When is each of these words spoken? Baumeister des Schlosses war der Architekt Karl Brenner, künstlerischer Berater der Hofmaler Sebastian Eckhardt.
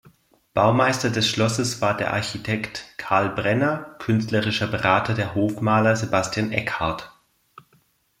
Baumeister 0.55 1.11
des 1.11 1.29
Schlosses 1.29 1.79
war 1.79 1.95
der 1.95 2.11
Architekt 2.11 2.85
Karl 2.97 3.29
Brenner, 3.35 3.97
künstlerischer 3.99 4.65
Berater 4.65 5.13
der 5.13 5.35
Hofmaler 5.35 5.95
Sebastian 5.95 6.51
Eckhardt. 6.51 7.11